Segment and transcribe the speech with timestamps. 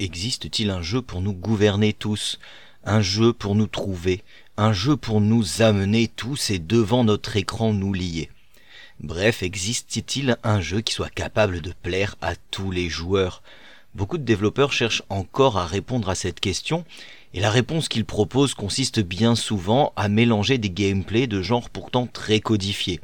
[0.00, 2.38] Existe-t-il un jeu pour nous gouverner tous
[2.84, 4.22] Un jeu pour nous trouver
[4.56, 8.30] Un jeu pour nous amener tous et devant notre écran nous lier?
[9.00, 13.42] Bref, existe-t-il un jeu qui soit capable de plaire à tous les joueurs?
[13.94, 16.86] Beaucoup de développeurs cherchent encore à répondre à cette question,
[17.34, 22.06] et la réponse qu'ils proposent consiste bien souvent à mélanger des gameplays de genre pourtant
[22.06, 23.00] très codifiés.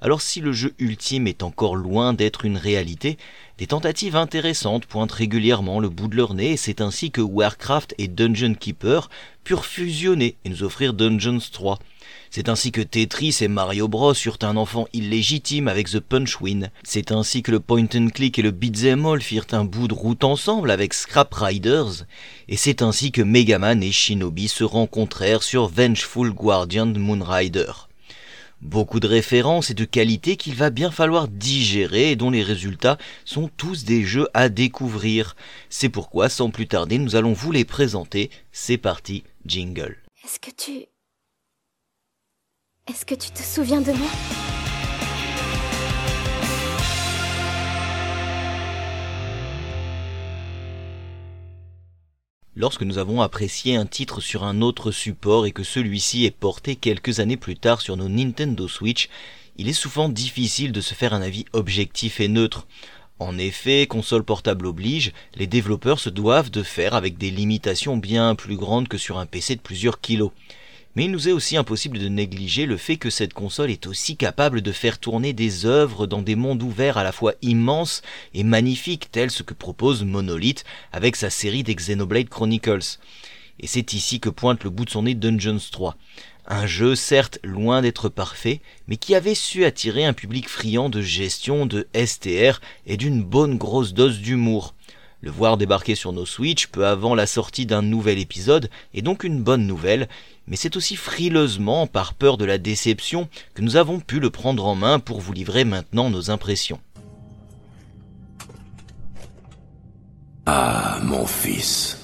[0.00, 3.16] Alors si le jeu ultime est encore loin d'être une réalité,
[3.58, 7.94] des tentatives intéressantes pointent régulièrement le bout de leur nez et c'est ainsi que Warcraft
[7.96, 9.08] et Dungeon Keeper
[9.44, 11.78] purent fusionner et nous offrir Dungeons 3.
[12.30, 16.70] C'est ainsi que Tetris et Mario Bros eurent un enfant illégitime avec The Punchwin.
[16.82, 19.94] C'est ainsi que le point and click et le beat'em all firent un bout de
[19.94, 22.04] route ensemble avec Scrap Riders.
[22.48, 27.85] Et c'est ainsi que Megaman et Shinobi se rencontrèrent sur Vengeful Guardian Moonrider.
[28.66, 32.98] Beaucoup de références et de qualités qu'il va bien falloir digérer et dont les résultats
[33.24, 35.36] sont tous des jeux à découvrir.
[35.70, 38.28] C'est pourquoi, sans plus tarder, nous allons vous les présenter.
[38.50, 39.96] C'est parti, jingle.
[40.24, 40.86] Est-ce que tu...
[42.88, 44.08] Est-ce que tu te souviens de moi?
[52.58, 56.74] Lorsque nous avons apprécié un titre sur un autre support et que celui-ci est porté
[56.74, 59.10] quelques années plus tard sur nos Nintendo Switch,
[59.58, 62.66] il est souvent difficile de se faire un avis objectif et neutre.
[63.18, 68.34] En effet, console portable oblige, les développeurs se doivent de faire avec des limitations bien
[68.34, 70.30] plus grandes que sur un PC de plusieurs kilos.
[70.96, 74.16] Mais il nous est aussi impossible de négliger le fait que cette console est aussi
[74.16, 78.00] capable de faire tourner des œuvres dans des mondes ouverts à la fois immenses
[78.32, 82.98] et magnifiques tels ce que propose Monolith avec sa série des Xenoblade Chronicles.
[83.60, 85.96] Et c'est ici que pointe le bout de son nez Dungeons 3.
[86.46, 91.02] Un jeu certes loin d'être parfait, mais qui avait su attirer un public friand de
[91.02, 94.74] gestion, de STR et d'une bonne grosse dose d'humour.
[95.22, 99.24] Le voir débarquer sur nos Switch peu avant la sortie d'un nouvel épisode est donc
[99.24, 100.08] une bonne nouvelle,
[100.48, 104.64] mais c'est aussi frileusement, par peur de la déception, que nous avons pu le prendre
[104.66, 106.80] en main pour vous livrer maintenant nos impressions.
[110.46, 111.98] Ah, mon fils,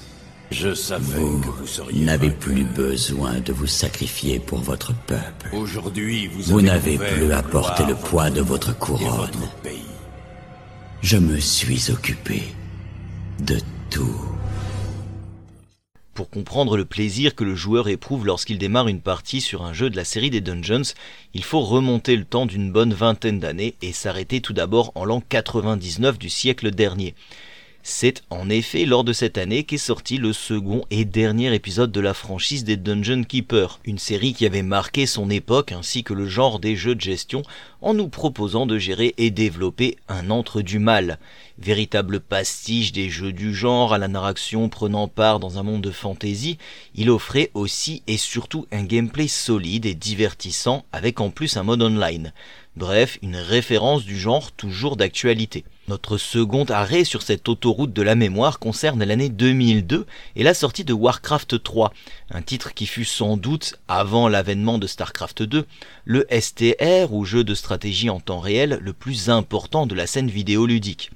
[0.51, 2.03] je savais que vous seriez.
[2.03, 5.49] n'avez plus besoin de vous sacrifier pour votre peuple.
[5.53, 9.07] Aujourd'hui, vous, Vous avez n'avez plus à porter le poids de votre couronne.
[9.31, 9.79] votre pays.
[11.01, 12.43] Je me suis occupé
[13.39, 14.32] de tout.
[16.13, 19.89] Pour comprendre le plaisir que le joueur éprouve lorsqu'il démarre une partie sur un jeu
[19.89, 20.93] de la série des Dungeons,
[21.33, 25.23] il faut remonter le temps d'une bonne vingtaine d'années et s'arrêter tout d'abord en l'an
[25.27, 27.15] 99 du siècle dernier.
[27.81, 31.99] C'est en effet lors de cette année qu'est sorti le second et dernier épisode de
[31.99, 36.27] la franchise des Dungeon Keeper, une série qui avait marqué son époque ainsi que le
[36.27, 37.41] genre des jeux de gestion
[37.81, 41.17] en nous proposant de gérer et développer un antre du mal.
[41.59, 45.91] Véritable pastiche des jeux du genre à la narration prenant part dans un monde de
[45.91, 46.57] fantasy,
[46.95, 51.83] il offrait aussi et surtout un gameplay solide et divertissant avec en plus un mode
[51.83, 52.33] online.
[52.75, 55.63] Bref, une référence du genre toujours d'actualité.
[55.87, 60.83] Notre second arrêt sur cette autoroute de la mémoire concerne l'année 2002 et la sortie
[60.83, 61.93] de Warcraft 3,
[62.31, 65.67] un titre qui fut sans doute, avant l'avènement de Starcraft 2,
[66.05, 70.31] le STR ou jeu de stratégie en temps réel le plus important de la scène
[70.31, 71.11] vidéoludique.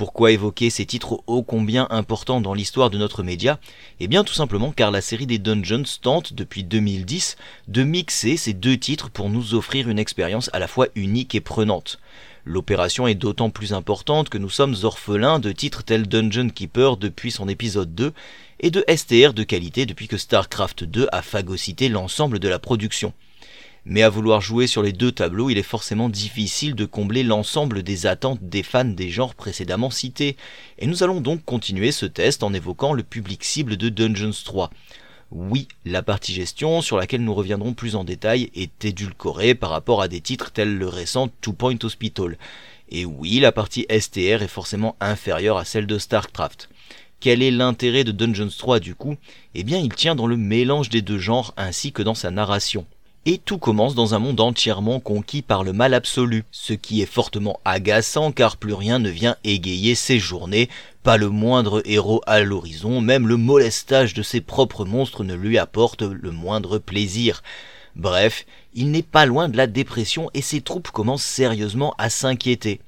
[0.00, 3.60] Pourquoi évoquer ces titres ô combien importants dans l'histoire de notre média?
[4.00, 7.36] Eh bien tout simplement car la série des Dungeons tente depuis 2010
[7.68, 11.42] de mixer ces deux titres pour nous offrir une expérience à la fois unique et
[11.42, 11.98] prenante.
[12.46, 17.30] L'opération est d'autant plus importante que nous sommes orphelins de titres tels Dungeon Keeper depuis
[17.30, 18.14] son épisode 2
[18.60, 23.12] et de STR de qualité depuis que StarCraft 2 a phagocyté l'ensemble de la production.
[23.90, 27.82] Mais à vouloir jouer sur les deux tableaux, il est forcément difficile de combler l'ensemble
[27.82, 30.36] des attentes des fans des genres précédemment cités,
[30.78, 34.70] et nous allons donc continuer ce test en évoquant le public cible de Dungeons 3.
[35.32, 40.02] Oui, la partie gestion, sur laquelle nous reviendrons plus en détail, est édulcorée par rapport
[40.02, 42.38] à des titres tels le récent Two Point Hospital.
[42.90, 46.68] Et oui, la partie STR est forcément inférieure à celle de StarCraft.
[47.18, 49.16] Quel est l'intérêt de Dungeons 3 du coup?
[49.56, 52.86] Eh bien, il tient dans le mélange des deux genres ainsi que dans sa narration.
[53.26, 57.06] Et tout commence dans un monde entièrement conquis par le mal absolu, ce qui est
[57.06, 60.70] fortement agaçant car plus rien ne vient égayer ses journées,
[61.02, 65.58] pas le moindre héros à l'horizon, même le molestage de ses propres monstres ne lui
[65.58, 67.42] apporte le moindre plaisir.
[67.94, 72.80] Bref, il n'est pas loin de la dépression et ses troupes commencent sérieusement à s'inquiéter.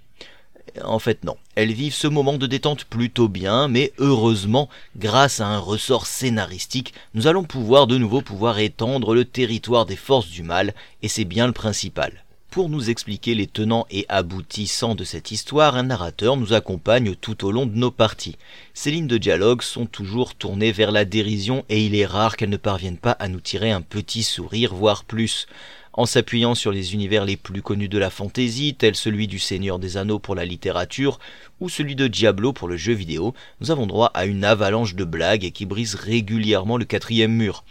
[0.84, 5.46] En fait non, elles vivent ce moment de détente plutôt bien, mais heureusement, grâce à
[5.46, 10.42] un ressort scénaristique, nous allons pouvoir de nouveau pouvoir étendre le territoire des forces du
[10.42, 12.24] mal, et c'est bien le principal.
[12.52, 17.46] Pour nous expliquer les tenants et aboutissants de cette histoire, un narrateur nous accompagne tout
[17.46, 18.36] au long de nos parties.
[18.74, 22.50] Ces lignes de dialogue sont toujours tournées vers la dérision et il est rare qu'elles
[22.50, 25.46] ne parviennent pas à nous tirer un petit sourire, voire plus.
[25.94, 29.78] En s'appuyant sur les univers les plus connus de la fantaisie, tels celui du Seigneur
[29.78, 31.18] des Anneaux pour la littérature
[31.60, 35.04] ou celui de Diablo pour le jeu vidéo, nous avons droit à une avalanche de
[35.04, 37.62] blagues qui brise régulièrement le quatrième mur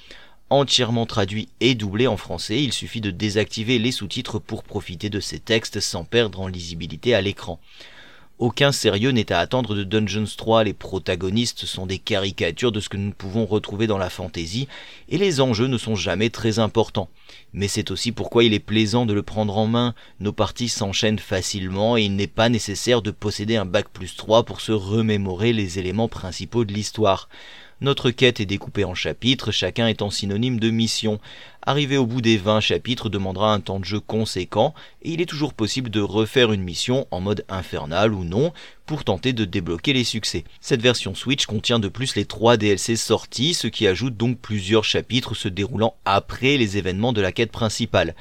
[0.51, 5.21] entièrement traduit et doublé en français, il suffit de désactiver les sous-titres pour profiter de
[5.21, 7.59] ces textes sans perdre en lisibilité à l'écran.
[8.41, 12.89] Aucun sérieux n'est à attendre de Dungeons 3, les protagonistes sont des caricatures de ce
[12.89, 14.67] que nous pouvons retrouver dans la fantasy,
[15.09, 17.11] et les enjeux ne sont jamais très importants.
[17.53, 21.19] Mais c'est aussi pourquoi il est plaisant de le prendre en main, nos parties s'enchaînent
[21.19, 25.53] facilement et il n'est pas nécessaire de posséder un bac plus 3 pour se remémorer
[25.53, 27.29] les éléments principaux de l'histoire.
[27.81, 31.19] Notre quête est découpée en chapitres, chacun étant synonyme de mission.
[31.63, 35.25] Arriver au bout des 20 chapitres demandera un temps de jeu conséquent, et il est
[35.25, 38.53] toujours possible de refaire une mission en mode infernal ou non,
[38.85, 40.43] pour tenter de débloquer les succès.
[40.59, 44.83] Cette version Switch contient de plus les 3 DLC sortis, ce qui ajoute donc plusieurs
[44.83, 48.13] chapitres se déroulant après les événements de la quête principale.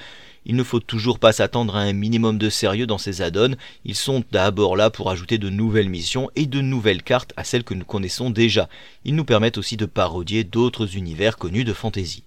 [0.47, 3.95] Il ne faut toujours pas s'attendre à un minimum de sérieux dans ces add-ons, ils
[3.95, 7.75] sont d'abord là pour ajouter de nouvelles missions et de nouvelles cartes à celles que
[7.75, 8.69] nous connaissons déjà.
[9.05, 12.25] Ils nous permettent aussi de parodier d'autres univers connus de fantasy.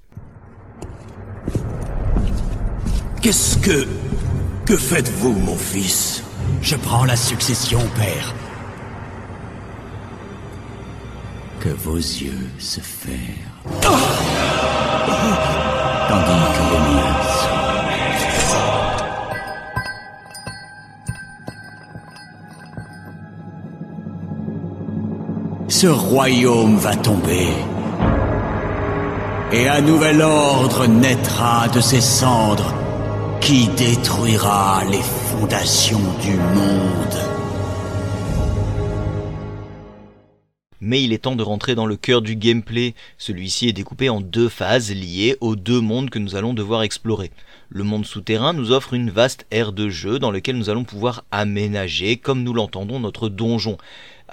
[3.22, 3.88] Qu'est-ce que...
[4.66, 6.24] Que faites-vous, mon fils?
[6.62, 8.34] Je prends la succession, père.
[11.60, 13.80] Que vos yeux se ferment.
[16.10, 17.63] Tandis que les miens
[25.84, 27.50] ce royaume va tomber.
[29.52, 32.74] Et un nouvel ordre naîtra de ses cendres
[33.42, 37.18] qui détruira les fondations du monde.
[40.80, 42.94] Mais il est temps de rentrer dans le cœur du gameplay.
[43.18, 47.32] Celui-ci est découpé en deux phases liées aux deux mondes que nous allons devoir explorer.
[47.68, 51.26] Le monde souterrain nous offre une vaste aire de jeu dans laquelle nous allons pouvoir
[51.32, 53.78] aménager, comme nous l'entendons, notre donjon.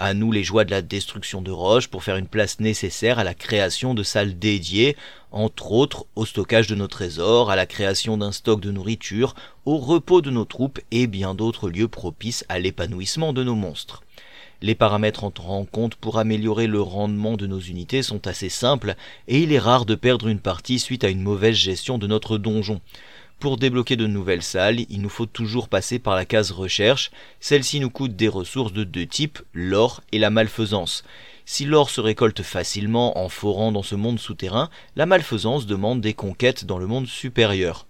[0.03, 3.23] À nous les joies de la destruction de roches pour faire une place nécessaire à
[3.23, 4.97] la création de salles dédiées,
[5.31, 9.77] entre autres au stockage de nos trésors, à la création d'un stock de nourriture, au
[9.77, 14.01] repos de nos troupes et bien d'autres lieux propices à l'épanouissement de nos monstres.
[14.63, 18.95] Les paramètres entrant en compte pour améliorer le rendement de nos unités sont assez simples
[19.27, 22.39] et il est rare de perdre une partie suite à une mauvaise gestion de notre
[22.39, 22.81] donjon.
[23.41, 27.09] Pour débloquer de nouvelles salles, il nous faut toujours passer par la case recherche.
[27.39, 31.03] Celle-ci nous coûte des ressources de deux types, l'or et la malfaisance.
[31.43, 36.13] Si l'or se récolte facilement en forant dans ce monde souterrain, la malfaisance demande des
[36.13, 37.87] conquêtes dans le monde supérieur.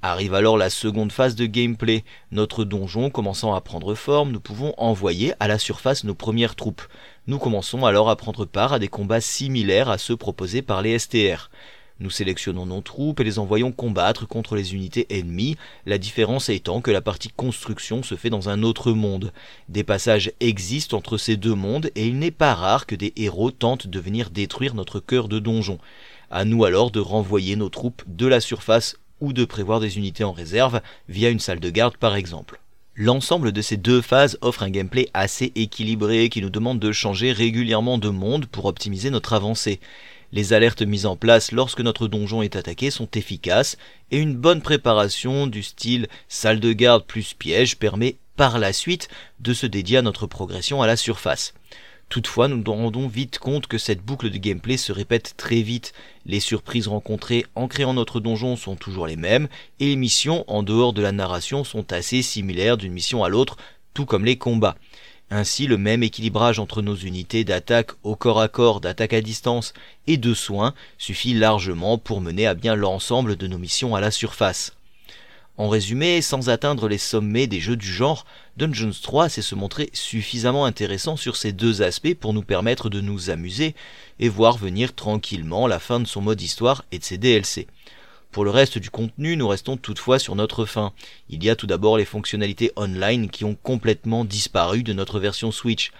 [0.00, 2.02] Arrive alors la seconde phase de gameplay.
[2.32, 6.82] Notre donjon commençant à prendre forme, nous pouvons envoyer à la surface nos premières troupes.
[7.26, 10.98] Nous commençons alors à prendre part à des combats similaires à ceux proposés par les
[10.98, 11.50] STR.
[12.00, 16.80] Nous sélectionnons nos troupes et les envoyons combattre contre les unités ennemies, la différence étant
[16.80, 19.32] que la partie construction se fait dans un autre monde.
[19.68, 23.50] Des passages existent entre ces deux mondes et il n'est pas rare que des héros
[23.50, 25.78] tentent de venir détruire notre cœur de donjon.
[26.30, 30.22] À nous alors de renvoyer nos troupes de la surface ou de prévoir des unités
[30.22, 32.60] en réserve via une salle de garde par exemple.
[32.94, 37.32] L'ensemble de ces deux phases offre un gameplay assez équilibré qui nous demande de changer
[37.32, 39.80] régulièrement de monde pour optimiser notre avancée.
[40.32, 43.78] Les alertes mises en place lorsque notre donjon est attaqué sont efficaces
[44.10, 49.08] et une bonne préparation du style salle de garde plus piège permet par la suite
[49.40, 51.54] de se dédier à notre progression à la surface.
[52.08, 55.92] Toutefois, nous nous rendons vite compte que cette boucle de gameplay se répète très vite.
[56.24, 60.62] Les surprises rencontrées en créant notre donjon sont toujours les mêmes, et les missions en
[60.62, 63.58] dehors de la narration sont assez similaires d'une mission à l'autre,
[63.92, 64.76] tout comme les combats.
[65.30, 69.74] Ainsi, le même équilibrage entre nos unités d'attaque au corps à corps, d'attaque à distance
[70.06, 74.10] et de soins suffit largement pour mener à bien l'ensemble de nos missions à la
[74.10, 74.72] surface.
[75.58, 78.24] En résumé, sans atteindre les sommets des jeux du genre,
[78.56, 83.00] Dungeons 3 sait se montrer suffisamment intéressant sur ces deux aspects pour nous permettre de
[83.00, 83.74] nous amuser
[84.20, 87.66] et voir venir tranquillement la fin de son mode histoire et de ses DLC.
[88.30, 90.92] Pour le reste du contenu, nous restons toutefois sur notre fin.
[91.30, 95.50] Il y a tout d'abord les fonctionnalités online qui ont complètement disparu de notre version
[95.50, 95.92] Switch.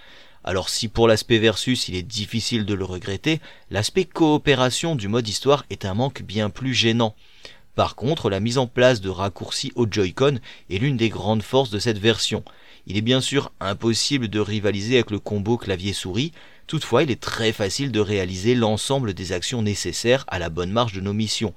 [0.44, 5.26] Alors si pour l'aspect versus il est difficile de le regretter, l'aspect coopération du mode
[5.26, 7.16] histoire est un manque bien plus gênant.
[7.75, 11.70] Par contre, la mise en place de raccourcis au Joy-Con est l'une des grandes forces
[11.70, 12.44] de cette version.
[12.87, 16.32] Il est bien sûr impossible de rivaliser avec le combo clavier-souris,
[16.68, 20.92] Toutefois, il est très facile de réaliser l'ensemble des actions nécessaires à la bonne marche
[20.92, 21.54] de nos missions.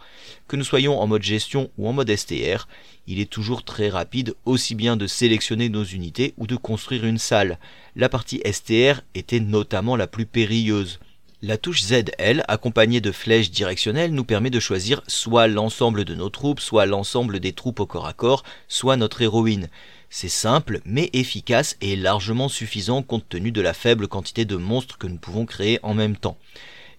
[0.47, 2.65] Que nous soyons en mode gestion ou en mode STR,
[3.07, 7.17] il est toujours très rapide aussi bien de sélectionner nos unités ou de construire une
[7.17, 7.59] salle.
[7.97, 11.01] La partie STR était notamment la plus périlleuse.
[11.41, 16.29] La touche ZL, accompagnée de flèches directionnelles, nous permet de choisir soit l'ensemble de nos
[16.29, 19.67] troupes, soit l'ensemble des troupes au corps à corps, soit notre héroïne.
[20.13, 24.97] C'est simple, mais efficace et largement suffisant compte tenu de la faible quantité de monstres
[24.97, 26.37] que nous pouvons créer en même temps.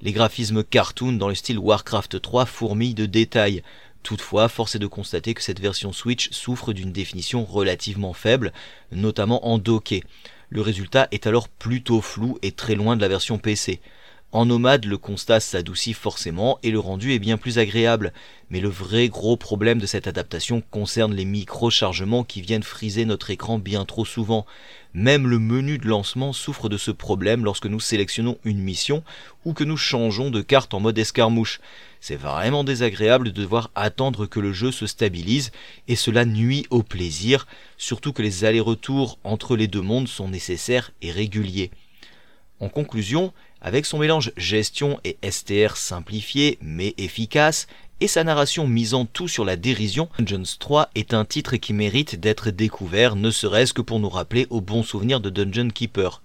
[0.00, 3.62] Les graphismes cartoon dans le style Warcraft 3 fourmillent de détails.
[4.02, 8.50] Toutefois, force est de constater que cette version Switch souffre d'une définition relativement faible,
[8.92, 10.04] notamment en docké.
[10.49, 13.83] Le résultat est alors plutôt flou et très loin de la version PC.
[14.35, 18.15] En nomade, le constat s'adoucit forcément et le rendu est bien plus agréable.
[18.49, 23.29] Mais le vrai gros problème de cette adaptation concerne les micro-chargements qui viennent friser notre
[23.29, 24.47] écran bien trop souvent.
[24.95, 29.05] Même le menu de lancement souffre de ce problème lorsque nous sélectionnons une mission
[29.45, 31.61] ou que nous changeons de carte en mode escarmouche.
[32.01, 35.53] C'est vraiment désagréable de devoir attendre que le jeu se stabilise
[35.89, 37.47] et cela nuit au plaisir,
[37.77, 41.71] surtout que les allers-retours entre les deux mondes sont nécessaires et réguliers.
[42.61, 47.66] En conclusion, avec son mélange gestion et STR simplifié mais efficace,
[48.00, 52.19] et sa narration misant tout sur la dérision, Dungeons 3 est un titre qui mérite
[52.19, 56.21] d'être découvert, ne serait-ce que pour nous rappeler au bon souvenir de Dungeon Keeper.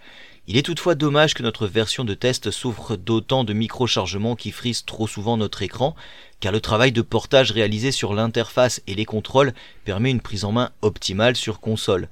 [0.48, 4.86] Il est toutefois dommage que notre version de test souffre d'autant de micro-chargements qui frisent
[4.86, 5.96] trop souvent notre écran,
[6.40, 9.54] car le travail de portage réalisé sur l'interface et les contrôles
[9.86, 12.08] permet une prise en main optimale sur console.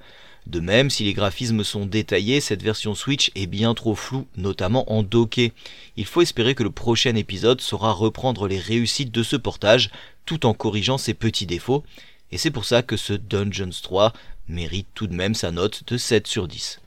[0.48, 4.92] De même, si les graphismes sont détaillés, cette version Switch est bien trop floue, notamment
[4.92, 5.54] en docké.
[5.98, 9.90] Il faut espérer que le prochain épisode saura reprendre les réussites de ce portage,
[10.25, 11.84] tout en corrigeant ses petits défauts,
[12.32, 14.14] et c'est pour ça que ce Dungeons 3
[14.48, 16.82] mérite tout de même sa note de 7 sur 10.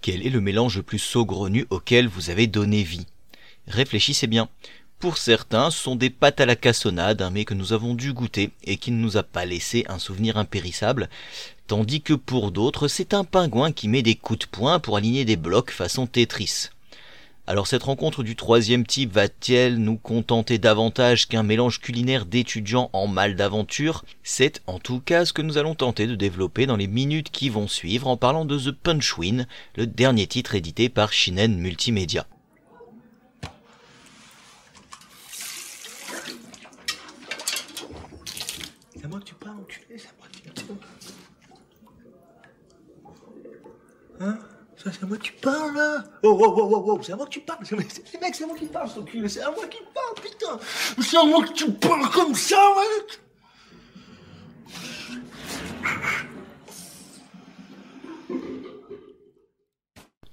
[0.00, 3.06] Quel est le mélange le plus saugrenu auquel vous avez donné vie?
[3.68, 4.48] Réfléchissez bien.
[4.98, 8.12] Pour certains, ce sont des pâtes à la cassonade, un mets que nous avons dû
[8.12, 11.08] goûter et qui ne nous a pas laissé un souvenir impérissable,
[11.68, 15.24] tandis que pour d'autres, c'est un pingouin qui met des coups de poing pour aligner
[15.24, 16.70] des blocs façon Tetris.
[17.46, 23.06] Alors cette rencontre du troisième type va-t-elle nous contenter davantage qu'un mélange culinaire d'étudiants en
[23.06, 24.04] mal d'aventure?
[24.22, 27.48] C'est en tout cas ce que nous allons tenter de développer dans les minutes qui
[27.48, 29.46] vont suivre en parlant de The Punchwin,
[29.76, 32.26] le dernier titre édité par Shinen Multimedia.
[38.94, 40.78] C'est à moi que tu parles, enculé, c'est à moi que tu parles.
[44.20, 44.38] Hein?
[44.76, 47.16] Ça, c'est à moi que tu parles, là Oh, oh, oh, oh, oh, c'est à
[47.16, 47.58] moi que tu parles.
[47.64, 47.90] C'est mec,
[48.34, 49.28] c'est à moi qui parle, cet enculé.
[49.28, 50.58] C'est à moi qui parle, putain.
[51.02, 53.20] C'est à moi que tu parles comme ça, mec.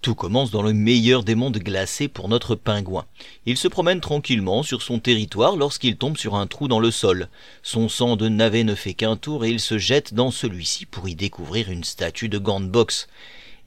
[0.05, 3.07] Tout commence dans le meilleur des mondes glacés pour notre pingouin.
[3.47, 7.27] Il se promène tranquillement sur son territoire lorsqu'il tombe sur un trou dans le sol.
[7.63, 11.09] Son sang de navet ne fait qu'un tour et il se jette dans celui-ci pour
[11.09, 13.07] y découvrir une statue de box.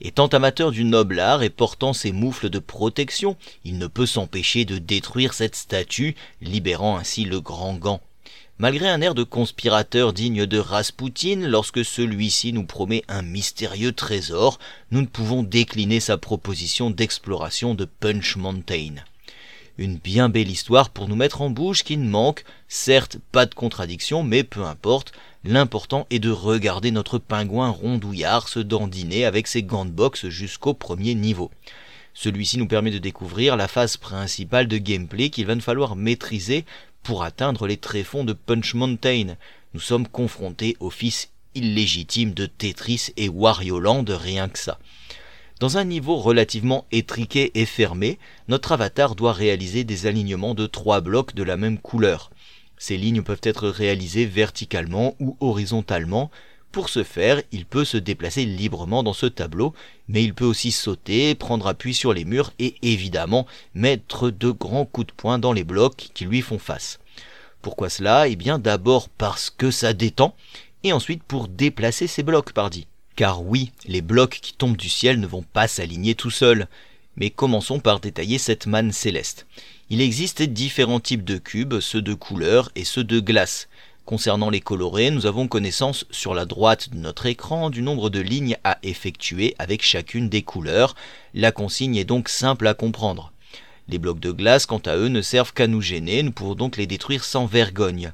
[0.00, 4.64] Étant amateur du noble art et portant ses moufles de protection, il ne peut s'empêcher
[4.64, 8.00] de détruire cette statue, libérant ainsi le grand gant.
[8.61, 14.59] Malgré un air de conspirateur digne de Raspoutine, lorsque celui-ci nous promet un mystérieux trésor,
[14.90, 18.97] nous ne pouvons décliner sa proposition d'exploration de Punch Mountain.
[19.79, 23.55] Une bien belle histoire pour nous mettre en bouche qui ne manque, certes pas de
[23.55, 25.13] contradiction, mais peu importe,
[25.45, 30.75] l'important est de regarder notre pingouin rondouillard se dandiner avec ses gants de boxe jusqu'au
[30.75, 31.53] premier niveau.
[32.13, 36.65] Celui-ci nous permet de découvrir la phase principale de gameplay qu'il va nous falloir maîtriser
[37.05, 39.37] pour atteindre les tréfonds de Punch Mountain.
[39.75, 44.81] Nous sommes confrontés au fils illégitime de Tetris et Wario Land, rien que ça.
[45.61, 51.00] Dans un niveau relativement étriqué et fermé, notre avatar doit réaliser des alignements de trois
[51.00, 52.31] blocs de la même couleur.
[52.77, 56.31] Ces lignes peuvent être réalisées verticalement ou horizontalement.
[56.71, 59.75] Pour ce faire, il peut se déplacer librement dans ce tableau,
[60.07, 64.85] mais il peut aussi sauter, prendre appui sur les murs et évidemment mettre de grands
[64.85, 67.00] coups de poing dans les blocs qui lui font face.
[67.62, 68.29] Pourquoi cela?
[68.29, 70.37] Eh bien d'abord parce que ça détend,
[70.85, 72.87] et ensuite pour déplacer ces blocs, pardi.
[73.19, 76.69] Car oui, les blocs qui tombent du ciel ne vont pas s'aligner tout seuls.
[77.17, 79.45] Mais commençons par détailler cette manne céleste.
[79.91, 83.69] Il existe différents types de cubes, ceux de couleur et ceux de glace.
[84.05, 88.21] Concernant les colorés, nous avons connaissance sur la droite de notre écran du nombre de
[88.21, 90.95] lignes à effectuer avec chacune des couleurs.
[91.35, 93.33] La consigne est donc simple à comprendre.
[93.89, 96.77] Les blocs de glace, quant à eux, ne servent qu'à nous gêner, nous pouvons donc
[96.77, 98.13] les détruire sans vergogne.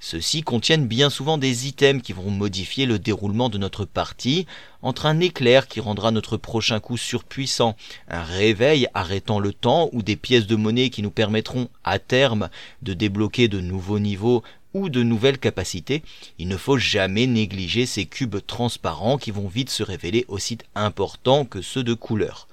[0.00, 4.46] Ceux-ci contiennent bien souvent des items qui vont modifier le déroulement de notre partie,
[4.80, 7.76] entre un éclair qui rendra notre prochain coup surpuissant,
[8.08, 12.48] un réveil arrêtant le temps ou des pièces de monnaie qui nous permettront à terme
[12.82, 16.02] de débloquer de nouveaux niveaux ou de nouvelles capacités,
[16.38, 21.44] il ne faut jamais négliger ces cubes transparents qui vont vite se révéler aussi importants
[21.44, 22.46] que ceux de couleur.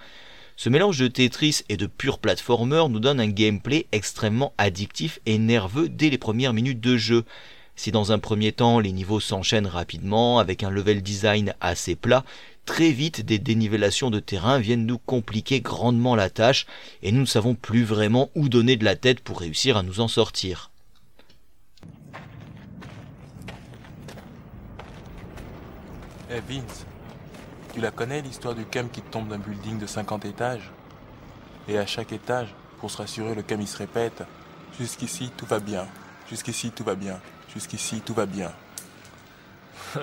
[0.57, 5.37] Ce mélange de Tetris et de pur platformer nous donne un gameplay extrêmement addictif et
[5.37, 7.25] nerveux dès les premières minutes de jeu.
[7.75, 12.23] Si dans un premier temps les niveaux s'enchaînent rapidement avec un level design assez plat,
[12.65, 16.67] très vite des dénivellations de terrain viennent nous compliquer grandement la tâche
[17.03, 19.99] et nous ne savons plus vraiment où donner de la tête pour réussir à nous
[19.99, 20.71] en sortir.
[26.31, 26.41] Eh
[27.75, 30.71] tu la connais l'histoire du cam qui tombe d'un building de 50 étages?
[31.67, 34.23] Et à chaque étage, pour se rassurer, le cam il se répète
[34.79, 35.85] Jusqu'ici tout va bien,
[36.29, 37.19] jusqu'ici tout va bien,
[37.53, 38.51] jusqu'ici tout va bien.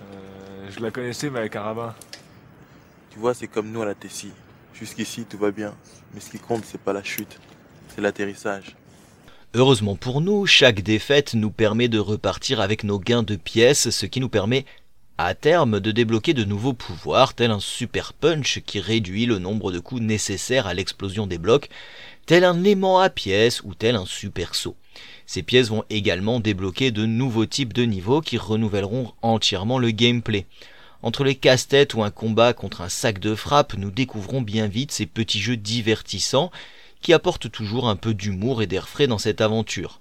[0.00, 1.92] Euh, je la connaissais, mais avec un rabbin.
[3.10, 4.30] Tu vois, c'est comme nous à la Tessie.
[4.72, 5.74] Jusqu'ici tout va bien,
[6.14, 7.40] mais ce qui compte, c'est pas la chute,
[7.88, 8.76] c'est l'atterrissage.
[9.54, 14.06] Heureusement pour nous, chaque défaite nous permet de repartir avec nos gains de pièces, ce
[14.06, 14.66] qui nous permet
[15.20, 19.72] à terme de débloquer de nouveaux pouvoirs, tel un super punch qui réduit le nombre
[19.72, 21.68] de coups nécessaires à l'explosion des blocs,
[22.24, 24.76] tel un aimant à pièces ou tel un super saut.
[25.26, 30.46] Ces pièces vont également débloquer de nouveaux types de niveaux qui renouvelleront entièrement le gameplay.
[31.02, 34.92] Entre les casse-têtes ou un combat contre un sac de frappe, nous découvrons bien vite
[34.92, 36.52] ces petits jeux divertissants
[37.02, 40.00] qui apportent toujours un peu d'humour et d'air frais dans cette aventure.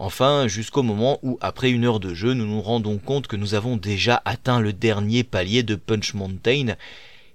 [0.00, 3.54] Enfin, jusqu'au moment où, après une heure de jeu, nous nous rendons compte que nous
[3.54, 6.76] avons déjà atteint le dernier palier de Punch Mountain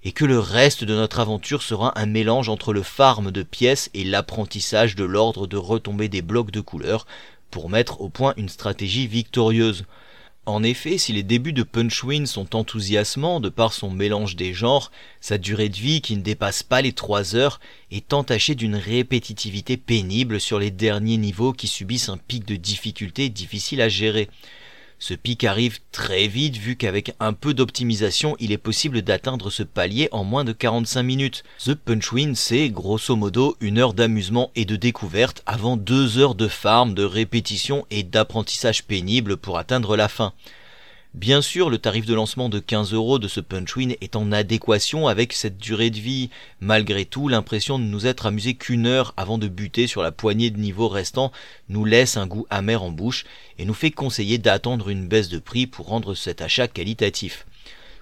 [0.06, 3.90] et que le reste de notre aventure sera un mélange entre le farm de pièces
[3.94, 7.06] et l'apprentissage de l'ordre de retomber des blocs de couleurs
[7.52, 9.86] pour mettre au point une stratégie victorieuse.
[10.46, 14.92] En effet, si les débuts de Punchwin sont enthousiasmants de par son mélange des genres,
[15.22, 19.78] sa durée de vie qui ne dépasse pas les 3 heures est entachée d'une répétitivité
[19.78, 24.28] pénible sur les derniers niveaux qui subissent un pic de difficulté difficile à gérer.
[25.06, 29.62] Ce pic arrive très vite vu qu'avec un peu d'optimisation, il est possible d'atteindre ce
[29.62, 31.44] palier en moins de 45 minutes.
[31.60, 36.48] The Punchwin, c'est grosso modo une heure d'amusement et de découverte avant deux heures de
[36.48, 40.32] farm, de répétition et d'apprentissage pénible pour atteindre la fin.
[41.14, 45.08] Bien sûr, le tarif de lancement de 15 euros de ce Punchwin est en adéquation
[45.08, 46.32] avec cette durée de vie.
[46.60, 50.50] Malgré tout, l'impression de nous être amusé qu'une heure avant de buter sur la poignée
[50.50, 51.32] de niveaux restants
[51.70, 53.26] nous laisse un goût amer en bouche
[53.60, 57.46] et nous fait conseiller d'attendre une baisse de prix pour rendre cet achat qualitatif.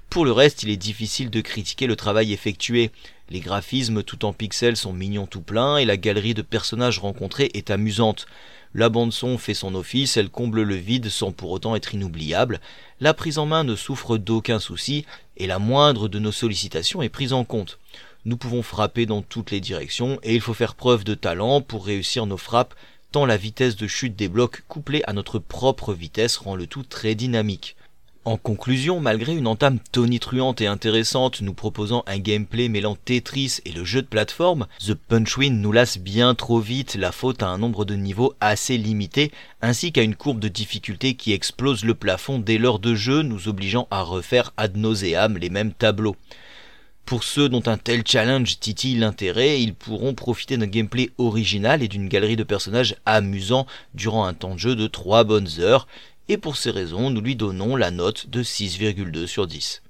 [0.09, 2.91] Pour le reste, il est difficile de critiquer le travail effectué.
[3.29, 7.51] Les graphismes tout en pixels sont mignons tout plein et la galerie de personnages rencontrés
[7.53, 8.25] est amusante.
[8.73, 12.61] La bande son fait son office, elle comble le vide sans pour autant être inoubliable.
[13.01, 15.05] La prise en main ne souffre d'aucun souci
[15.35, 17.79] et la moindre de nos sollicitations est prise en compte.
[18.23, 21.85] Nous pouvons frapper dans toutes les directions et il faut faire preuve de talent pour
[21.85, 22.75] réussir nos frappes
[23.11, 26.83] tant la vitesse de chute des blocs couplée à notre propre vitesse rend le tout
[26.83, 27.75] très dynamique.
[28.23, 33.71] En conclusion, malgré une entame tonitruante et intéressante nous proposant un gameplay mêlant Tetris et
[33.71, 37.57] le jeu de plateforme, The Punchwin nous lasse bien trop vite la faute à un
[37.57, 39.31] nombre de niveaux assez limité,
[39.63, 43.47] ainsi qu'à une courbe de difficulté qui explose le plafond dès l'heure de jeu, nous
[43.47, 46.15] obligeant à refaire ad nauseam les mêmes tableaux.
[47.05, 51.87] Pour ceux dont un tel challenge titille l'intérêt, ils pourront profiter d'un gameplay original et
[51.87, 55.87] d'une galerie de personnages amusants durant un temps de jeu de 3 bonnes heures,
[56.31, 59.81] et pour ces raisons, nous lui donnons la note de 6,2 sur 10.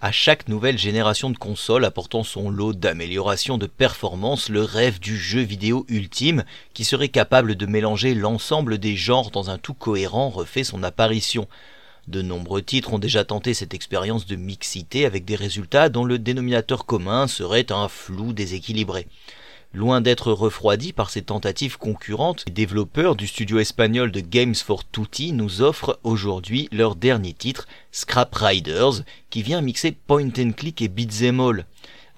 [0.00, 5.16] À chaque nouvelle génération de consoles apportant son lot d'améliorations de performance, le rêve du
[5.16, 10.28] jeu vidéo ultime, qui serait capable de mélanger l'ensemble des genres dans un tout cohérent,
[10.28, 11.48] refait son apparition.
[12.08, 16.18] De nombreux titres ont déjà tenté cette expérience de mixité avec des résultats dont le
[16.18, 19.06] dénominateur commun serait un flou déséquilibré.
[19.74, 24.88] Loin d'être refroidi par ces tentatives concurrentes, les développeurs du studio espagnol de Games for
[24.88, 30.80] Tutti nous offrent aujourd'hui leur dernier titre, Scrap Riders, qui vient mixer point and click
[30.80, 31.66] et beat'em all.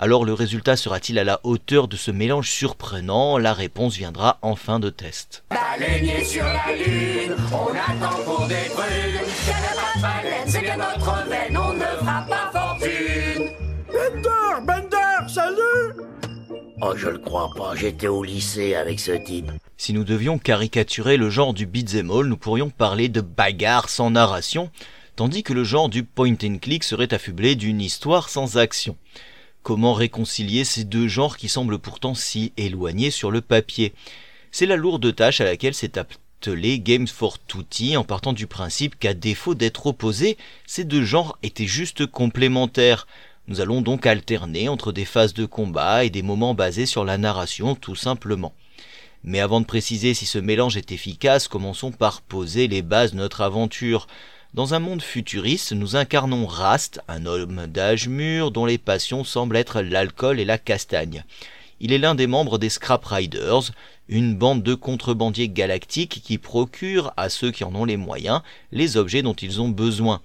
[0.03, 3.37] Alors le résultat sera-t-il à la hauteur de ce mélange surprenant?
[3.37, 5.45] La réponse viendra en fin de test.
[6.25, 8.55] sur la lune, on attend pour des
[10.47, 13.51] c'est bien notre veine, on ne fera pas fortune.
[13.93, 16.03] Bender, Bender, salut
[16.81, 19.51] Oh, je le crois pas, j'étais au lycée avec ce type.
[19.77, 24.11] Si nous devions caricaturer le genre du beat'em all, nous pourrions parler de bagarre sans
[24.11, 24.71] narration,
[25.15, 28.97] tandis que le genre du point and click serait affublé d'une histoire sans action.
[29.63, 33.93] Comment réconcilier ces deux genres qui semblent pourtant si éloignés sur le papier?
[34.51, 38.99] C'est la lourde tâche à laquelle s'est attelé Games for Tutti en partant du principe
[38.99, 43.07] qu'à défaut d'être opposés, ces deux genres étaient juste complémentaires.
[43.49, 47.19] Nous allons donc alterner entre des phases de combat et des moments basés sur la
[47.19, 48.55] narration tout simplement.
[49.25, 53.19] Mais avant de préciser si ce mélange est efficace, commençons par poser les bases de
[53.19, 54.07] notre aventure.
[54.53, 59.55] Dans un monde futuriste, nous incarnons Rast, un homme d'âge mûr dont les passions semblent
[59.55, 61.25] être l'alcool et la castagne.
[61.79, 63.71] Il est l'un des membres des Scrap Riders,
[64.09, 68.97] une bande de contrebandiers galactiques qui procurent à ceux qui en ont les moyens les
[68.97, 70.21] objets dont ils ont besoin.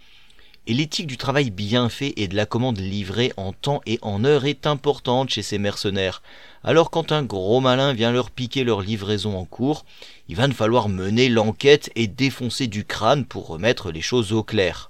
[0.68, 4.26] Et l'éthique du travail bien fait et de la commande livrée en temps et en
[4.26, 6.24] heure est importante chez ces mercenaires.
[6.64, 9.86] Alors quand un gros malin vient leur piquer leur livraison en cours,
[10.28, 14.42] il va nous falloir mener l'enquête et défoncer du crâne pour remettre les choses au
[14.42, 14.90] clair.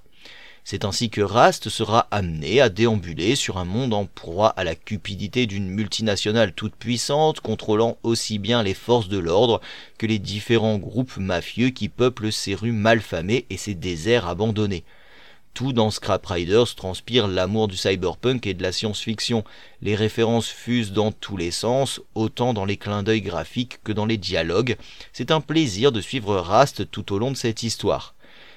[0.64, 4.74] C'est ainsi que Rast sera amené à déambuler sur un monde en proie à la
[4.74, 9.60] cupidité d'une multinationale toute puissante, contrôlant aussi bien les forces de l'ordre
[9.98, 14.82] que les différents groupes mafieux qui peuplent ces rues malfamées et ces déserts abandonnés.
[15.56, 19.42] Tout dans Scrap Riders transpire l'amour du cyberpunk et de la science-fiction.
[19.80, 24.04] Les références fusent dans tous les sens, autant dans les clins d'œil graphiques que dans
[24.04, 24.76] les dialogues.
[25.14, 28.14] C'est un plaisir de suivre Rast tout au long de cette histoire.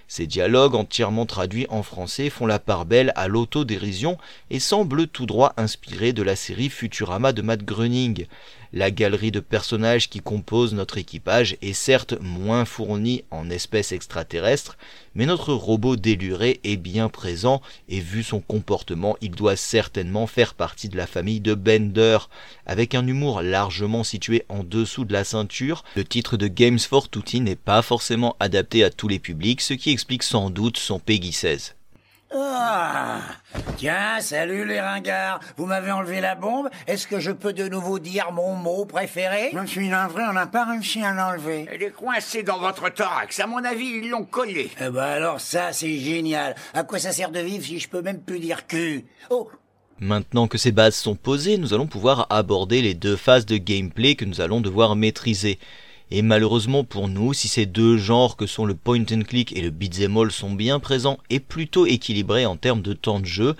[0.10, 4.18] Ces dialogues entièrement traduits en français font la part belle à l'autodérision
[4.50, 8.26] et semblent tout droit inspirés de la série Futurama de Matt Groening.
[8.72, 14.78] La galerie de personnages qui composent notre équipage est certes moins fournie en espèces extraterrestres,
[15.16, 20.54] mais notre robot déluré est bien présent et vu son comportement, il doit certainement faire
[20.54, 22.20] partie de la famille de Bender.
[22.68, 27.10] Avec un humour largement situé en dessous de la ceinture, le titre de Games for
[27.10, 31.00] Tutti n'est pas forcément adapté à tous les publics, ce qui explique sans doute son
[31.00, 31.76] Peggy 16.
[32.32, 33.22] Ah
[33.78, 37.98] Tiens, salut les ringards Vous m'avez enlevé la bombe Est-ce que je peux de nouveau
[37.98, 39.52] dire mon mot préféré?
[39.52, 41.66] Je suis navré, on n'a pas réussi à l'enlever.
[41.72, 43.40] Elle est coincée dans votre thorax.
[43.40, 44.70] À mon avis, ils l'ont collée.
[44.80, 46.56] Eh ben alors ça, c'est génial.
[46.74, 49.06] À quoi ça sert de vivre si je peux même plus dire cul?
[49.32, 49.50] Oh
[50.00, 54.16] Maintenant que ces bases sont posées, nous allons pouvoir aborder les deux phases de gameplay
[54.16, 55.60] que nous allons devoir maîtriser.
[56.12, 59.62] Et malheureusement pour nous, si ces deux genres que sont le point and click et
[59.62, 63.56] le beat'em all sont bien présents et plutôt équilibrés en termes de temps de jeu,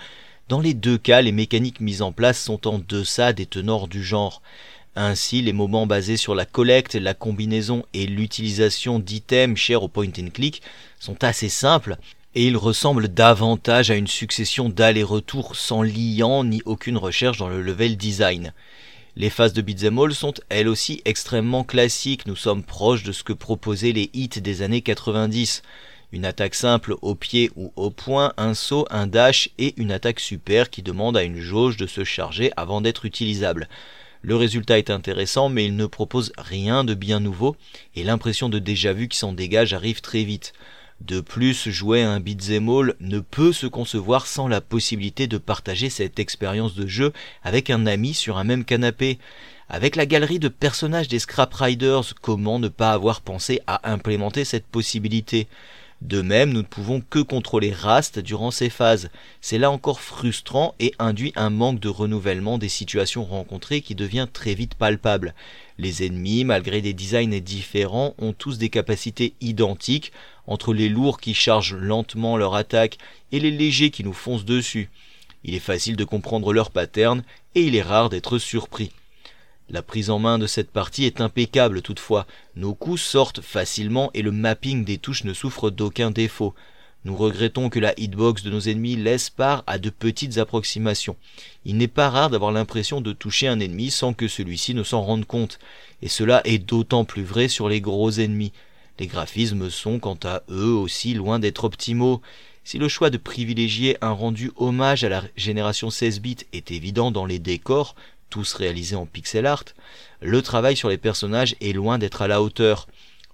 [0.48, 4.02] dans les deux cas, les mécaniques mises en place sont en deçà des tenors du
[4.02, 4.42] genre.
[4.96, 10.08] Ainsi, les moments basés sur la collecte, la combinaison et l'utilisation d'items chers au point
[10.08, 10.62] and click
[10.98, 11.98] sont assez simples,
[12.34, 17.62] et ils ressemblent davantage à une succession d'allers-retours sans liant ni aucune recherche dans le
[17.62, 18.52] level design.
[19.20, 23.22] Les phases de beat'em all sont elles aussi extrêmement classiques, nous sommes proches de ce
[23.22, 25.60] que proposaient les hits des années 90.
[26.12, 30.20] Une attaque simple au pied ou au poing, un saut, un dash et une attaque
[30.20, 33.68] super qui demande à une jauge de se charger avant d'être utilisable.
[34.22, 37.56] Le résultat est intéressant mais il ne propose rien de bien nouveau
[37.96, 40.54] et l'impression de déjà vu qui s'en dégage arrive très vite.
[41.00, 45.38] De plus, jouer à un beat'em all ne peut se concevoir sans la possibilité de
[45.38, 49.18] partager cette expérience de jeu avec un ami sur un même canapé.
[49.70, 54.44] Avec la galerie de personnages des Scrap Riders, comment ne pas avoir pensé à implémenter
[54.44, 55.46] cette possibilité?
[56.02, 59.10] De même, nous ne pouvons que contrôler Rast durant ces phases.
[59.42, 64.26] C'est là encore frustrant et induit un manque de renouvellement des situations rencontrées qui devient
[64.32, 65.34] très vite palpable.
[65.76, 70.10] Les ennemis, malgré des designs différents, ont tous des capacités identiques,
[70.50, 72.98] entre les lourds qui chargent lentement leur attaque
[73.32, 74.90] et les légers qui nous foncent dessus.
[75.44, 77.22] Il est facile de comprendre leur pattern
[77.54, 78.90] et il est rare d'être surpris.
[79.70, 84.22] La prise en main de cette partie est impeccable toutefois, nos coups sortent facilement et
[84.22, 86.52] le mapping des touches ne souffre d'aucun défaut.
[87.04, 91.16] Nous regrettons que la hitbox de nos ennemis laisse part à de petites approximations.
[91.64, 95.00] Il n'est pas rare d'avoir l'impression de toucher un ennemi sans que celui-ci ne s'en
[95.00, 95.60] rende compte,
[96.02, 98.52] et cela est d'autant plus vrai sur les gros ennemis.
[99.00, 102.20] Les graphismes sont quant à eux aussi loin d'être optimaux.
[102.64, 107.10] Si le choix de privilégier un rendu hommage à la génération 16 bits est évident
[107.10, 107.94] dans les décors,
[108.28, 109.64] tous réalisés en pixel art,
[110.20, 112.88] le travail sur les personnages est loin d'être à la hauteur.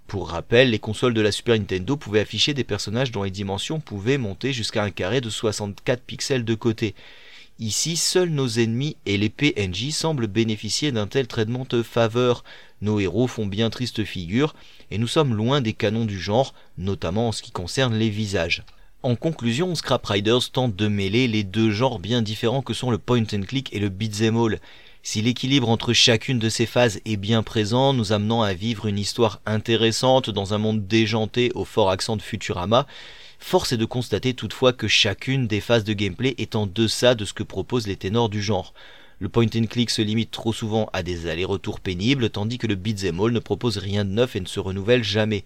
[0.07, 3.81] Pour rappel, les consoles de la Super Nintendo pouvaient afficher des personnages dont les dimensions
[3.81, 6.95] pouvaient monter jusqu'à un carré de 64 pixels de côté.
[7.59, 12.45] Ici, seuls nos ennemis et les PNJ semblent bénéficier d'un tel traitement de faveur.
[12.81, 14.55] Nos héros font bien triste figure,
[14.91, 18.65] et nous sommes loin des canons du genre, notamment en ce qui concerne les visages.
[19.03, 22.99] En conclusion, Scrap Riders tente de mêler les deux genres bien différents que sont le
[22.99, 24.61] point and click et le beat'em all.
[25.03, 28.99] Si l'équilibre entre chacune de ces phases est bien présent, nous amenant à vivre une
[28.99, 32.87] histoire intéressante dans un monde déjanté au fort accent de Futurama,
[33.39, 37.25] Force est de constater toutefois que chacune des phases de gameplay est en deçà de
[37.25, 38.75] ce que proposent les ténors du genre.
[39.19, 42.75] Le point and click se limite trop souvent à des allers-retours pénibles, tandis que le
[42.75, 45.45] beat'em all ne propose rien de neuf et ne se renouvelle jamais.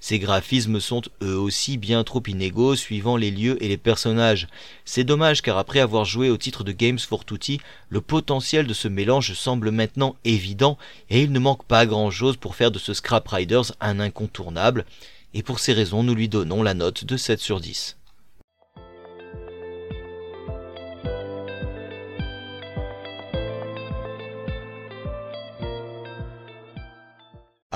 [0.00, 4.48] Ces graphismes sont eux aussi bien trop inégaux suivant les lieux et les personnages.
[4.84, 8.74] C'est dommage car après avoir joué au titre de Games for Tutti, le potentiel de
[8.74, 10.76] ce mélange semble maintenant évident
[11.08, 14.84] et il ne manque pas grand chose pour faire de ce Scrap Riders un incontournable.
[15.32, 17.96] Et pour ces raisons, nous lui donnons la note de 7 sur 10.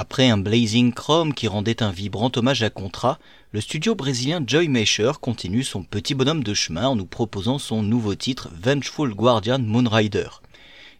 [0.00, 3.18] Après un Blazing Chrome qui rendait un vibrant hommage à Contra,
[3.50, 7.82] le studio brésilien Joy Mesher continue son petit bonhomme de chemin en nous proposant son
[7.82, 10.28] nouveau titre Vengeful Guardian Moonrider.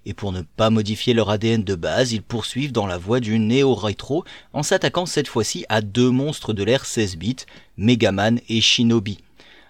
[0.05, 3.39] Et pour ne pas modifier leur ADN de base, ils poursuivent dans la voie du
[3.39, 9.19] néo-rétro en s'attaquant cette fois-ci à deux monstres de l'ère 16 bits, Megaman et Shinobi.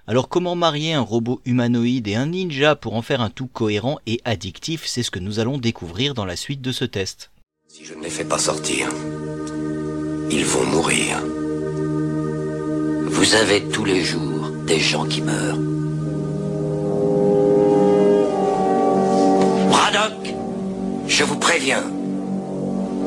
[0.06, 3.98] Alors comment marier un robot humanoïde et un ninja pour en faire un tout cohérent
[4.06, 7.30] et addictif, c'est ce que nous allons découvrir dans la suite de ce test.
[7.70, 8.88] Si je ne les fais pas sortir,
[10.30, 11.22] ils vont mourir.
[13.06, 15.58] Vous avez tous les jours des gens qui meurent.
[19.70, 20.34] Braddock,
[21.06, 21.84] je vous préviens.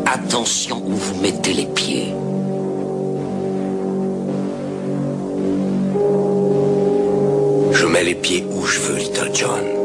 [0.05, 2.13] Attention où vous mettez les pieds.
[7.71, 9.80] Je mets les pieds où je veux, Little John.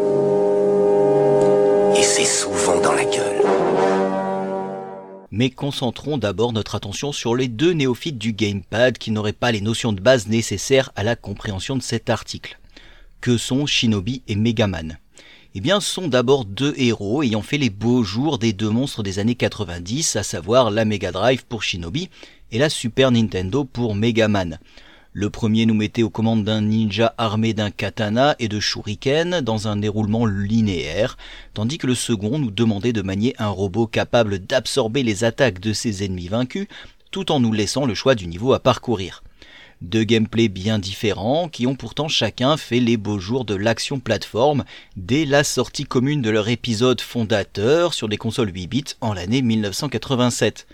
[5.39, 9.61] Mais concentrons d'abord notre attention sur les deux néophytes du gamepad qui n'auraient pas les
[9.61, 12.59] notions de base nécessaires à la compréhension de cet article.
[13.21, 14.99] Que sont Shinobi et Megaman?
[15.55, 19.03] Eh bien, ce sont d'abord deux héros ayant fait les beaux jours des deux monstres
[19.03, 22.09] des années 90, à savoir la Mega Drive pour Shinobi
[22.51, 24.59] et la Super Nintendo pour Megaman.
[25.19, 29.67] Le premier nous mettait aux commandes d'un ninja armé d'un katana et de shuriken dans
[29.67, 31.17] un déroulement linéaire,
[31.55, 35.73] tandis que le second nous demandait de manier un robot capable d'absorber les attaques de
[35.73, 36.67] ses ennemis vaincus,
[37.13, 39.23] tout en nous laissant le choix du niveau à parcourir.
[39.81, 44.65] Deux gameplays bien différents qui ont pourtant chacun fait les beaux jours de l'action plateforme
[44.97, 49.41] dès la sortie commune de leur épisode fondateur sur des consoles 8 bits en l'année
[49.41, 50.67] 1987.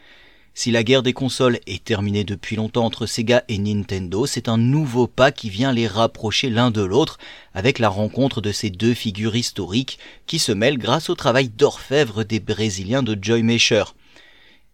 [0.55, 4.59] Si la guerre des consoles est terminée depuis longtemps entre Sega et Nintendo, c'est un
[4.59, 7.17] nouveau pas qui vient les rapprocher l'un de l'autre
[7.55, 12.23] avec la rencontre de ces deux figures historiques qui se mêlent grâce au travail d'orfèvre
[12.23, 13.85] des Brésiliens de Joy Mesher.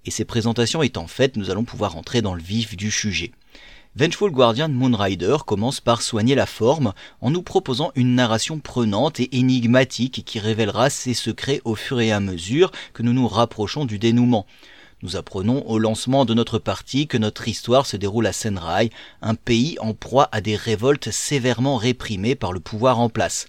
[0.05, 3.31] Et ces présentations étant faites, nous allons pouvoir entrer dans le vif du sujet.
[3.95, 9.37] Vengeful Guardian Moonrider commence par soigner la forme en nous proposant une narration prenante et
[9.39, 14.01] énigmatique qui révélera ses secrets au fur et à mesure que nous nous rapprochons du
[14.01, 14.45] dénouement.
[15.03, 18.91] Nous apprenons au lancement de notre partie que notre histoire se déroule à Senrai,
[19.23, 23.47] un pays en proie à des révoltes sévèrement réprimées par le pouvoir en place.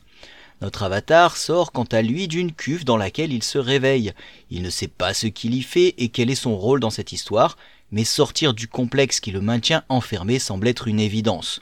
[0.61, 4.13] Notre avatar sort quant à lui d'une cuve dans laquelle il se réveille.
[4.51, 7.13] Il ne sait pas ce qu'il y fait et quel est son rôle dans cette
[7.13, 7.57] histoire,
[7.91, 11.61] mais sortir du complexe qui le maintient enfermé semble être une évidence.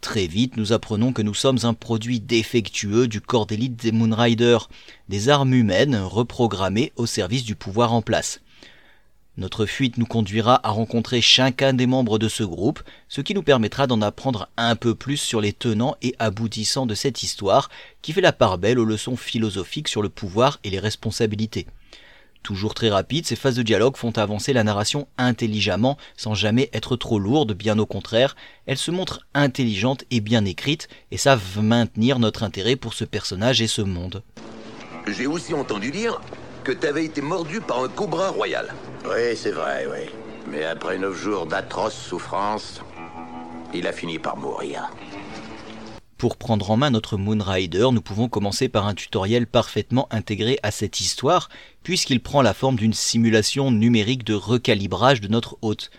[0.00, 4.70] Très vite, nous apprenons que nous sommes un produit défectueux du corps d'élite des Moonriders,
[5.10, 8.40] des armes humaines reprogrammées au service du pouvoir en place.
[9.38, 13.42] Notre fuite nous conduira à rencontrer chacun des membres de ce groupe, ce qui nous
[13.42, 17.70] permettra d'en apprendre un peu plus sur les tenants et aboutissants de cette histoire
[18.02, 21.66] qui fait la part belle aux leçons philosophiques sur le pouvoir et les responsabilités.
[22.42, 26.96] Toujours très rapides, ces phases de dialogue font avancer la narration intelligemment, sans jamais être
[26.96, 32.18] trop lourdes, bien au contraire, elles se montrent intelligentes et bien écrites, et savent maintenir
[32.18, 34.22] notre intérêt pour ce personnage et ce monde.
[35.06, 36.20] J'ai aussi entendu dire
[36.62, 38.72] que t'avais été mordu par un cobra royal.
[39.04, 40.10] Oui, c'est vrai, oui.
[40.48, 42.80] Mais après neuf jours d'atroces souffrances,
[43.74, 44.90] il a fini par mourir.
[46.18, 50.70] Pour prendre en main notre Moonrider, nous pouvons commencer par un tutoriel parfaitement intégré à
[50.70, 51.48] cette histoire,
[51.82, 55.90] puisqu'il prend la forme d'une simulation numérique de recalibrage de notre hôte.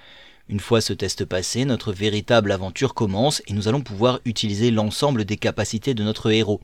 [0.48, 5.26] Une fois ce test passé, notre véritable aventure commence et nous allons pouvoir utiliser l'ensemble
[5.26, 6.62] des capacités de notre héros.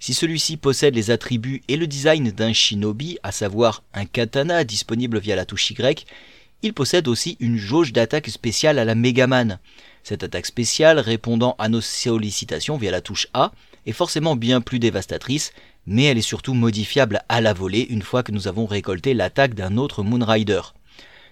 [0.00, 5.18] Si celui-ci possède les attributs et le design d'un shinobi, à savoir un katana disponible
[5.18, 6.06] via la touche Y,
[6.62, 9.58] il possède aussi une jauge d'attaque spéciale à la Megaman.
[10.02, 13.52] Cette attaque spéciale, répondant à nos sollicitations via la touche A,
[13.86, 15.52] est forcément bien plus dévastatrice,
[15.86, 19.54] mais elle est surtout modifiable à la volée une fois que nous avons récolté l'attaque
[19.54, 20.60] d'un autre Moonrider.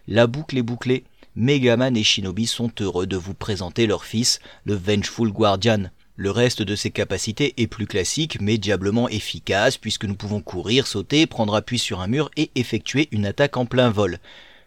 [0.09, 4.75] La boucle est bouclée, Megaman et Shinobi sont heureux de vous présenter leur fils, le
[4.75, 5.91] Vengeful Guardian.
[6.19, 10.87] Le reste de ses capacités est plus classique mais diablement efficace puisque nous pouvons courir,
[10.87, 14.19] sauter, prendre appui sur un mur et effectuer une attaque en plein vol.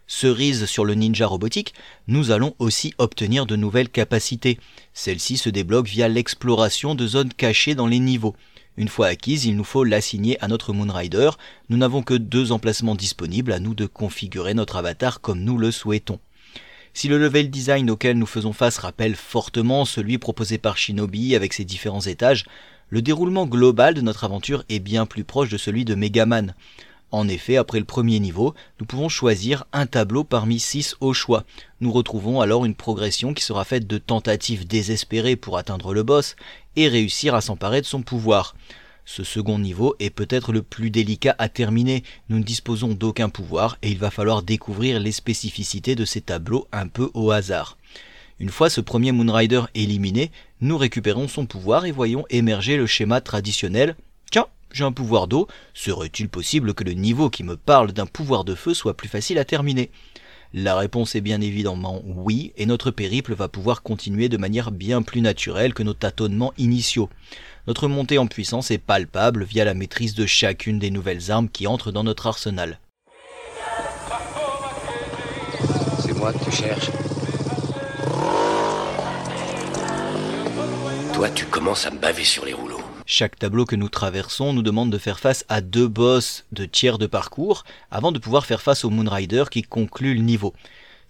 [0.06, 1.74] Cerise sur le ninja robotique,
[2.06, 4.60] nous allons aussi obtenir de nouvelles capacités.
[4.94, 8.36] Celles-ci se débloquent via l'exploration de zones cachées dans les niveaux.
[8.76, 11.30] Une fois acquise, il nous faut l'assigner à notre Moonrider.
[11.68, 15.72] Nous n'avons que deux emplacements disponibles, à nous de configurer notre avatar comme nous le
[15.72, 16.20] souhaitons.
[16.92, 21.52] Si le level design auquel nous faisons face rappelle fortement celui proposé par Shinobi avec
[21.52, 22.44] ses différents étages,
[22.88, 26.54] le déroulement global de notre aventure est bien plus proche de celui de Megaman.
[27.12, 31.44] En effet, après le premier niveau, nous pouvons choisir un tableau parmi 6 au choix.
[31.80, 36.36] Nous retrouvons alors une progression qui sera faite de tentatives désespérées pour atteindre le boss
[36.76, 38.54] et réussir à s'emparer de son pouvoir.
[39.04, 42.04] Ce second niveau est peut-être le plus délicat à terminer.
[42.28, 46.68] Nous ne disposons d'aucun pouvoir et il va falloir découvrir les spécificités de ces tableaux
[46.72, 47.76] un peu au hasard.
[48.38, 53.20] Une fois ce premier Moonrider éliminé, nous récupérons son pouvoir et voyons émerger le schéma
[53.20, 53.96] traditionnel
[54.72, 58.54] j'ai un pouvoir d'eau, serait-il possible que le niveau qui me parle d'un pouvoir de
[58.54, 59.90] feu soit plus facile à terminer?
[60.54, 65.02] La réponse est bien évidemment oui, et notre périple va pouvoir continuer de manière bien
[65.02, 67.08] plus naturelle que nos tâtonnements initiaux.
[67.66, 71.66] Notre montée en puissance est palpable via la maîtrise de chacune des nouvelles armes qui
[71.66, 72.80] entrent dans notre arsenal.
[76.00, 76.90] C'est moi que tu cherches.
[81.12, 82.80] Toi, tu commences à me baver sur les rouleaux.
[83.04, 86.96] Chaque tableau que nous traversons nous demande de faire face à deux boss de tiers
[86.96, 90.54] de parcours avant de pouvoir faire face au Moonrider qui conclut le niveau.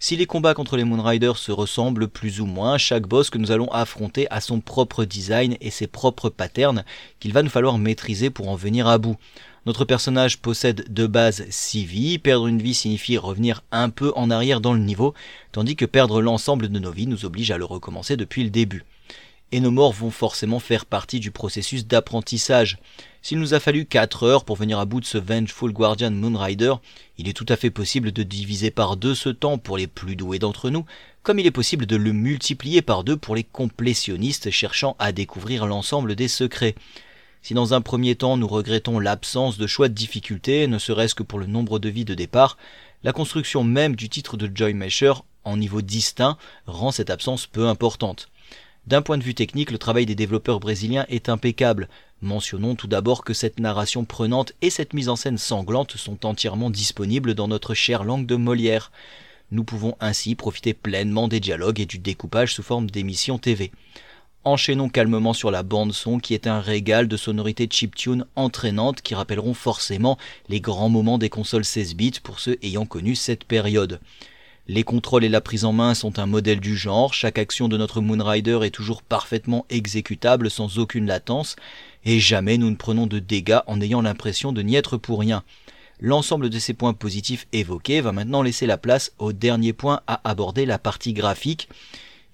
[0.02, 3.50] Si les combats contre les Moonriders se ressemblent plus ou moins, chaque boss que nous
[3.50, 6.84] allons affronter a son propre design et ses propres patterns
[7.18, 9.18] qu'il va nous falloir maîtriser pour en venir à bout.
[9.66, 14.30] Notre personnage possède de base 6 vies, perdre une vie signifie revenir un peu en
[14.30, 15.12] arrière dans le niveau,
[15.52, 18.84] tandis que perdre l'ensemble de nos vies nous oblige à le recommencer depuis le début
[19.52, 22.78] et nos morts vont forcément faire partie du processus d'apprentissage.
[23.22, 26.74] S'il nous a fallu 4 heures pour venir à bout de ce Vengeful Guardian Moonrider,
[27.18, 30.16] il est tout à fait possible de diviser par deux ce temps pour les plus
[30.16, 30.86] doués d'entre nous,
[31.22, 35.66] comme il est possible de le multiplier par deux pour les complétionnistes cherchant à découvrir
[35.66, 36.74] l'ensemble des secrets.
[37.42, 41.22] Si dans un premier temps nous regrettons l'absence de choix de difficulté, ne serait-ce que
[41.22, 42.56] pour le nombre de vies de départ,
[43.02, 45.12] la construction même du titre de Joy Mesher
[45.44, 46.36] en niveau distinct
[46.66, 48.28] rend cette absence peu importante.
[48.86, 51.88] D'un point de vue technique, le travail des développeurs brésiliens est impeccable.
[52.22, 56.70] Mentionnons tout d'abord que cette narration prenante et cette mise en scène sanglante sont entièrement
[56.70, 58.90] disponibles dans notre chère langue de Molière.
[59.52, 63.70] Nous pouvons ainsi profiter pleinement des dialogues et du découpage sous forme d'émissions TV.
[64.44, 69.14] Enchaînons calmement sur la bande son qui est un régal de sonorités chiptune entraînantes qui
[69.14, 70.16] rappelleront forcément
[70.48, 74.00] les grands moments des consoles 16 bits pour ceux ayant connu cette période.
[74.72, 77.76] Les contrôles et la prise en main sont un modèle du genre, chaque action de
[77.76, 81.56] notre Moonrider est toujours parfaitement exécutable sans aucune latence,
[82.04, 85.42] et jamais nous ne prenons de dégâts en ayant l'impression de n'y être pour rien.
[85.98, 90.20] L'ensemble de ces points positifs évoqués va maintenant laisser la place au dernier point à
[90.22, 91.68] aborder, la partie graphique.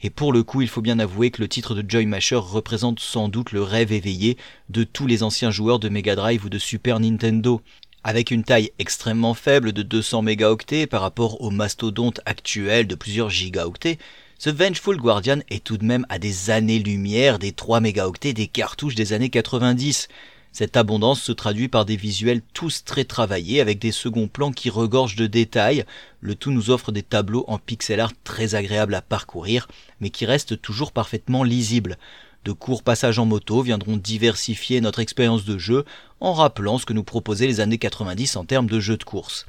[0.03, 3.01] Et pour le coup, il faut bien avouer que le titre de Joy Masher représente
[3.01, 4.37] sans doute le rêve éveillé
[4.68, 7.62] de tous les anciens joueurs de Mega Drive ou de Super Nintendo.
[8.08, 13.30] Avec une taille extrêmement faible de 200 mégaoctets par rapport au mastodonte actuel de plusieurs
[13.30, 13.98] gigaoctets,
[14.38, 18.94] ce Vengeful Guardian est tout de même à des années-lumière des 3 mégaoctets des cartouches
[18.94, 20.06] des années 90.
[20.52, 24.70] Cette abondance se traduit par des visuels tous très travaillés avec des seconds plans qui
[24.70, 25.84] regorgent de détails.
[26.20, 29.66] Le tout nous offre des tableaux en pixel art très agréables à parcourir,
[30.00, 31.98] mais qui restent toujours parfaitement lisibles.
[32.46, 35.85] De courts passages en moto viendront diversifier notre expérience de jeu
[36.20, 39.46] en rappelant ce que nous proposaient les années 90 en termes de jeux de course.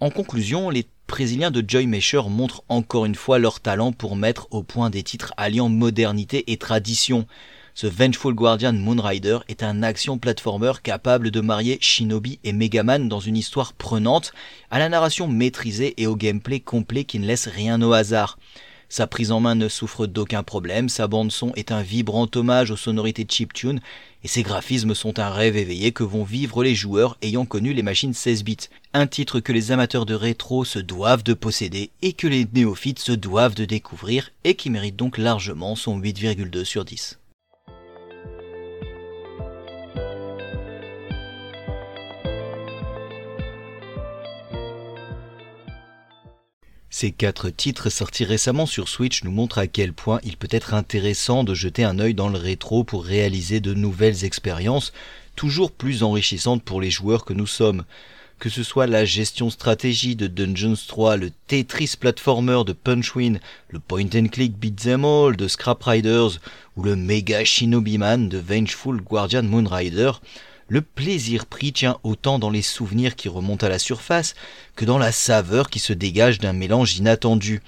[0.00, 4.48] En conclusion, les Brésiliens de Joy Mesher montrent encore une fois leur talent pour mettre
[4.52, 7.26] au point des titres alliant modernité et tradition.
[7.74, 13.20] Ce Vengeful Guardian Moonrider est un action platformer capable de marier Shinobi et Megaman dans
[13.20, 14.32] une histoire prenante,
[14.70, 18.38] à la narration maîtrisée et au gameplay complet qui ne laisse rien au hasard.
[18.96, 22.70] Sa prise en main ne souffre d'aucun problème, sa bande son est un vibrant hommage
[22.70, 23.80] aux sonorités chiptune
[24.22, 27.82] et ses graphismes sont un rêve éveillé que vont vivre les joueurs ayant connu les
[27.82, 28.68] machines 16 bits.
[28.92, 33.00] Un titre que les amateurs de rétro se doivent de posséder et que les néophytes
[33.00, 37.18] se doivent de découvrir et qui mérite donc largement son 8,2 sur 10.
[46.96, 50.74] Ces quatre titres sortis récemment sur Switch nous montrent à quel point il peut être
[50.74, 54.92] intéressant de jeter un œil dans le rétro pour réaliser de nouvelles expériences,
[55.34, 57.82] toujours plus enrichissantes pour les joueurs que nous sommes.
[58.38, 63.40] Que ce soit la gestion stratégie de Dungeons 3, le Tetris platformer de Punchwin,
[63.70, 66.38] le point and click beat'em all de Scrap Riders
[66.76, 70.12] ou le Mega Shinobi Man de Vengeful Guardian Moonrider,
[70.68, 74.34] le plaisir pris tient autant dans les souvenirs qui remontent à la surface
[74.76, 77.60] que dans la saveur qui se dégage d'un mélange inattendu.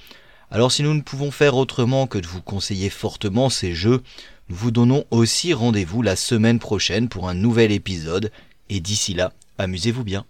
[0.50, 4.02] Alors si nous ne pouvons faire autrement que de vous conseiller fortement ces jeux,
[4.48, 8.30] nous vous donnons aussi rendez-vous la semaine prochaine pour un nouvel épisode,
[8.70, 10.24] et d'ici là, amusez-vous bien.